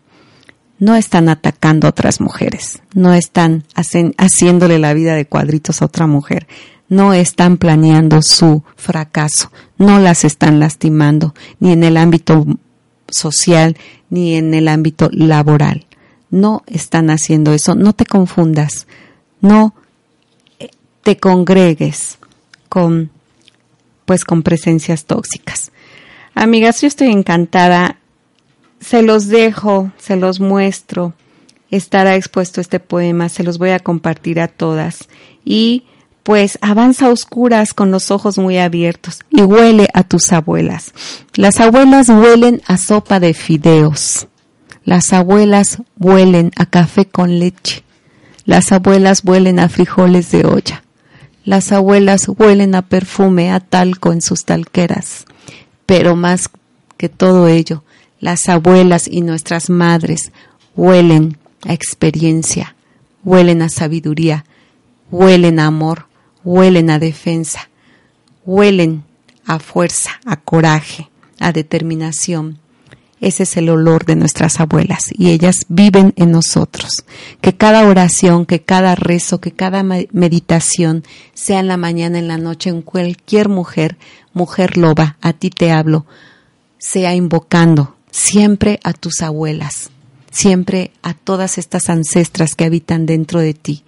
[0.79, 3.65] no están atacando a otras mujeres, no están
[4.17, 6.49] haciéndole la vida de cuadritos a otra mujer,
[6.89, 12.45] no están planeando su fracaso, no las están lastimando, ni en el ámbito
[13.13, 13.77] social
[14.11, 15.87] ni en el ámbito laboral.
[16.31, 17.75] No están haciendo eso.
[17.75, 18.87] No te confundas.
[19.41, 19.75] No
[20.59, 20.71] eh,
[21.03, 22.19] te congregues
[22.69, 23.11] con
[24.05, 25.73] pues con presencias tóxicas.
[26.35, 27.99] Amigas, yo estoy encantada.
[28.81, 31.15] Se los dejo, se los muestro.
[31.71, 35.09] Estará expuesto este poema, se los voy a compartir a todas.
[35.45, 35.85] Y
[36.23, 40.93] pues avanza a oscuras con los ojos muy abiertos y huele a tus abuelas.
[41.35, 44.29] Las abuelas huelen a sopa de fideos.
[44.85, 47.85] Las abuelas huelen a café con leche.
[48.45, 50.83] Las abuelas huelen a frijoles de olla.
[51.45, 55.25] Las abuelas huelen a perfume, a talco en sus talqueras.
[55.87, 56.51] Pero más
[56.97, 57.83] que todo ello,
[58.21, 60.31] las abuelas y nuestras madres
[60.77, 62.77] huelen a experiencia,
[63.25, 64.45] huelen a sabiduría,
[65.11, 66.07] huelen a amor,
[66.45, 67.71] huelen a defensa,
[68.45, 69.05] huelen
[69.47, 72.59] a fuerza, a coraje, a determinación.
[73.21, 77.05] Ese es el olor de nuestras abuelas y ellas viven en nosotros.
[77.41, 82.39] Que cada oración, que cada rezo, que cada meditación, sea en la mañana, en la
[82.39, 83.97] noche, en cualquier mujer,
[84.33, 86.05] mujer loba, a ti te hablo,
[86.79, 89.91] sea invocando siempre a tus abuelas,
[90.33, 93.85] siempre a todas estas ancestras que habitan dentro de ti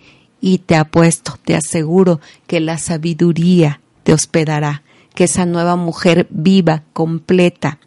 [0.47, 4.83] y te apuesto, te aseguro que la sabiduría te hospedará,
[5.15, 7.79] que esa nueva mujer viva, completa,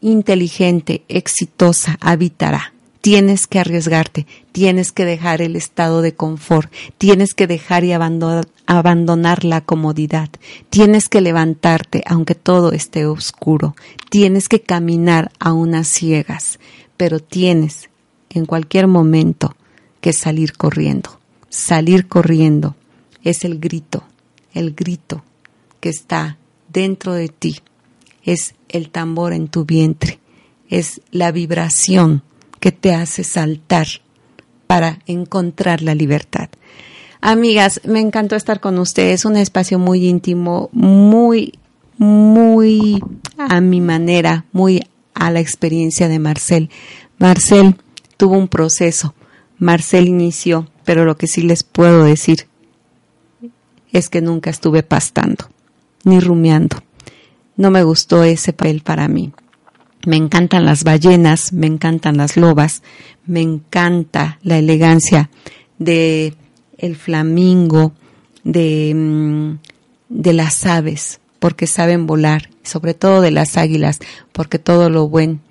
[0.00, 2.72] inteligente, exitosa, habitará.
[3.02, 8.48] Tienes que arriesgarte, tienes que dejar el estado de confort, tienes que dejar y abandonar,
[8.64, 10.30] abandonar la comodidad,
[10.70, 13.76] tienes que levantarte aunque todo esté oscuro,
[14.08, 16.60] tienes que caminar a unas ciegas,
[16.96, 17.90] pero tienes
[18.30, 19.54] en cualquier momento
[20.00, 21.17] que salir corriendo
[21.48, 22.76] salir corriendo.
[23.22, 24.04] Es el grito,
[24.54, 25.24] el grito
[25.80, 26.38] que está
[26.68, 27.58] dentro de ti.
[28.24, 30.18] Es el tambor en tu vientre.
[30.68, 32.22] Es la vibración
[32.60, 33.86] que te hace saltar
[34.66, 36.48] para encontrar la libertad.
[37.20, 39.24] Amigas, me encantó estar con ustedes.
[39.24, 41.54] Un espacio muy íntimo, muy,
[41.96, 43.02] muy
[43.38, 44.82] a mi manera, muy
[45.14, 46.70] a la experiencia de Marcel.
[47.18, 47.76] Marcel
[48.16, 49.14] tuvo un proceso.
[49.58, 52.46] Marcel inició pero lo que sí les puedo decir
[53.92, 55.50] es que nunca estuve pastando
[56.02, 56.78] ni rumiando.
[57.58, 59.34] No me gustó ese papel para mí.
[60.06, 62.82] Me encantan las ballenas, me encantan las lobas,
[63.26, 65.28] me encanta la elegancia
[65.78, 66.32] de
[66.78, 67.92] el flamingo,
[68.44, 69.58] de, mm,
[70.08, 73.98] de las aves, porque saben volar, sobre todo de las águilas,
[74.32, 75.42] porque todo lo buen,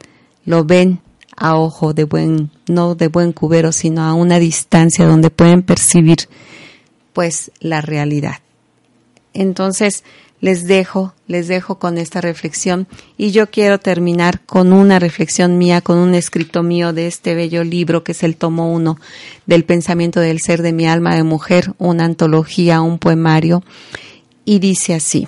[0.45, 0.99] lo ven
[1.37, 6.27] a ojo de buen, no de buen cubero, sino a una distancia donde pueden percibir
[7.13, 8.39] pues la realidad.
[9.33, 10.03] Entonces,
[10.39, 15.81] les dejo, les dejo con esta reflexión y yo quiero terminar con una reflexión mía,
[15.81, 18.99] con un escrito mío de este bello libro que es el tomo uno
[19.45, 23.63] del pensamiento del ser de mi alma de mujer, una antología, un poemario
[24.45, 25.27] y dice así,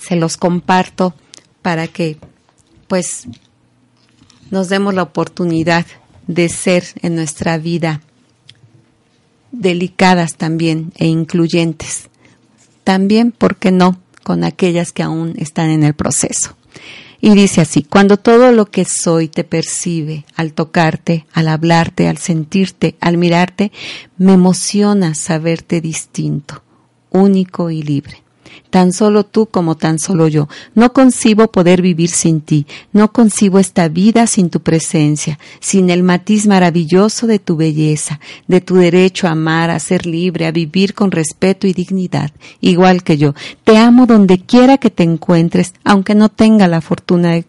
[0.00, 1.14] se los comparto
[1.62, 2.16] para que
[2.86, 3.26] pues
[4.50, 5.86] nos demos la oportunidad
[6.26, 8.00] de ser en nuestra vida
[9.52, 12.08] delicadas también e incluyentes.
[12.82, 16.56] También, ¿por qué no?, con aquellas que aún están en el proceso.
[17.20, 22.18] Y dice así, cuando todo lo que soy te percibe, al tocarte, al hablarte, al
[22.18, 23.70] sentirte, al mirarte,
[24.18, 26.62] me emociona saberte distinto,
[27.10, 28.23] único y libre
[28.70, 30.48] tan solo tú como tan solo yo.
[30.74, 36.02] No concibo poder vivir sin ti, no concibo esta vida sin tu presencia, sin el
[36.02, 40.94] matiz maravilloso de tu belleza, de tu derecho a amar, a ser libre, a vivir
[40.94, 42.30] con respeto y dignidad,
[42.60, 43.34] igual que yo.
[43.64, 47.44] Te amo donde quiera que te encuentres, aunque no tenga la fortuna de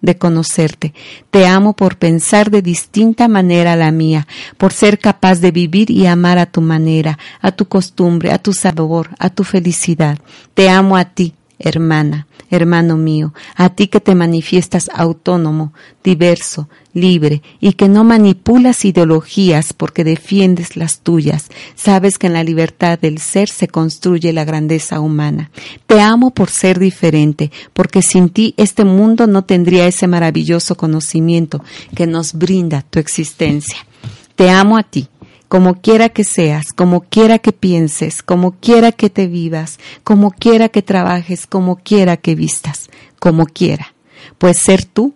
[0.00, 0.94] de conocerte.
[1.30, 4.26] Te amo por pensar de distinta manera a la mía,
[4.56, 8.52] por ser capaz de vivir y amar a tu manera, a tu costumbre, a tu
[8.52, 10.18] sabor, a tu felicidad.
[10.54, 17.42] Te amo a ti, hermana, hermano mío, a ti que te manifiestas autónomo, diverso, libre
[17.60, 21.48] y que no manipulas ideologías porque defiendes las tuyas.
[21.76, 25.50] Sabes que en la libertad del ser se construye la grandeza humana.
[25.86, 31.62] Te amo por ser diferente, porque sin ti este mundo no tendría ese maravilloso conocimiento
[31.94, 33.86] que nos brinda tu existencia.
[34.34, 35.08] Te amo a ti
[35.50, 40.68] como quiera que seas, como quiera que pienses, como quiera que te vivas, como quiera
[40.68, 42.88] que trabajes, como quiera que vistas,
[43.18, 43.92] como quiera.
[44.38, 45.12] Pues ser tú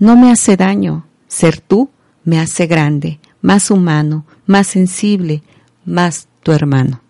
[0.00, 1.88] no me hace daño, ser tú
[2.24, 5.44] me hace grande, más humano, más sensible,
[5.84, 7.00] más tu hermano,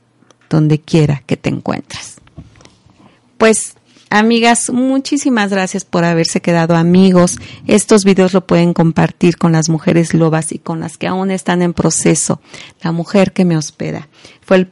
[0.50, 2.16] donde quiera que te encuentres.
[3.38, 3.75] Pues
[4.08, 7.38] Amigas, muchísimas gracias por haberse quedado amigos.
[7.66, 11.60] Estos videos lo pueden compartir con las mujeres lobas y con las que aún están
[11.60, 12.40] en proceso.
[12.82, 14.08] La mujer que me hospeda.
[14.42, 14.68] Fue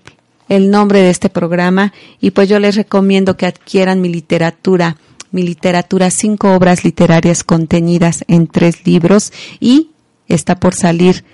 [0.49, 4.99] el, nombre de este programa y pues yo les recomiendo que adquieran mi literatura.
[5.32, 9.91] Mi literatura, cinco obras literarias contenidas en tres libros y
[10.28, 11.24] está por salir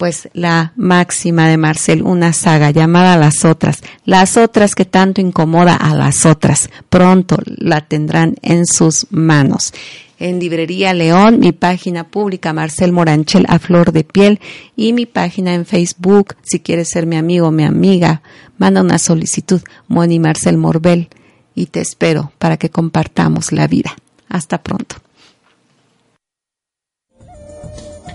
[0.00, 5.76] pues la máxima de Marcel, una saga llamada Las otras, las otras que tanto incomoda
[5.76, 9.74] a las otras, pronto la tendrán en sus manos.
[10.18, 14.40] En Librería León, mi página pública Marcel Moranchel a flor de piel
[14.74, 18.22] y mi página en Facebook, si quieres ser mi amigo o mi amiga,
[18.56, 21.10] manda una solicitud, Moni Marcel Morbel,
[21.54, 23.94] y te espero para que compartamos la vida.
[24.30, 24.96] Hasta pronto.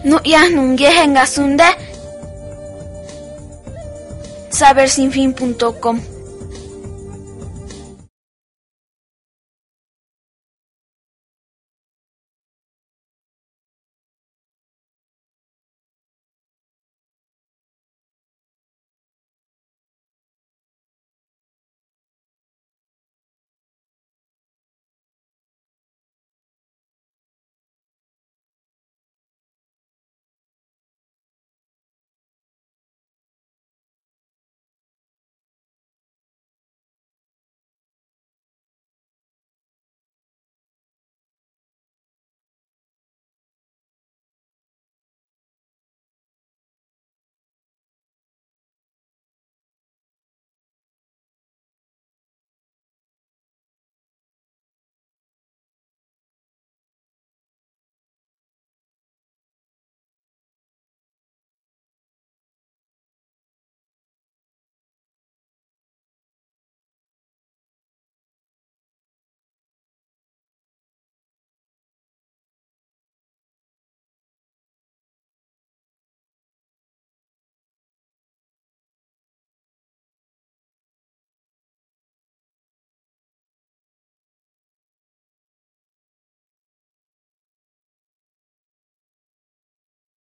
[0.05, 1.67] Nu'yaj nungueje ngasunde
[4.57, 5.97] sabersinfin.com